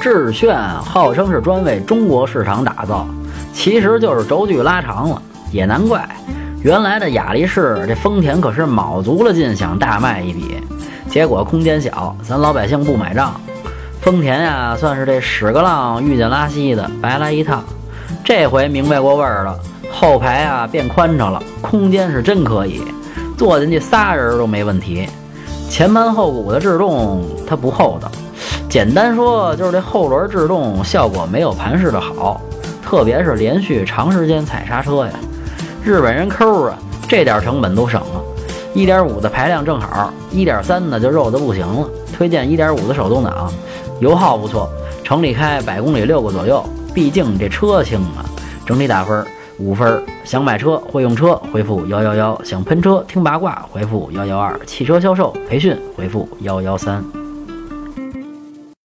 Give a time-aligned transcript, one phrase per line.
[0.00, 3.06] 致炫号称是专为中国市场打造，
[3.52, 5.20] 其实就是轴距拉长了。
[5.52, 6.06] 也难怪，
[6.62, 10.56] 原来的雅力士这丰田可是卯足了劲想大卖一笔，
[11.08, 13.40] 结果空间小，咱老百姓不买账。
[14.00, 17.64] 丰田呀，算是这屎个浪遇见拉稀的，白来一趟。
[18.24, 19.58] 这回明白过味儿了，
[19.90, 22.82] 后排啊变宽敞了，空间是真可以，
[23.36, 25.08] 坐进去仨人都没问题。
[25.68, 28.10] 前盘后鼓的制动它不厚道，
[28.68, 32.40] 简单说就是这后轮制动效果没有盘式的好，
[32.82, 35.12] 特别是连续长时间踩刹车呀。
[35.82, 36.76] 日本人抠啊，
[37.08, 38.22] 这点成本都省了。
[38.74, 41.88] 一点五的排量正好，一点三的就肉的不行了。
[42.14, 43.50] 推荐一点五的手动挡，
[44.00, 44.68] 油耗不错，
[45.02, 46.62] 城里开百公里六个左右。
[46.92, 48.26] 毕竟这车轻啊。
[48.66, 49.24] 整体打分
[49.58, 50.02] 五分。
[50.24, 57.02] 想买车会用车回复幺幺幺，想喷车听八卦回复幺幺二，汽车销售培训回复幺幺三。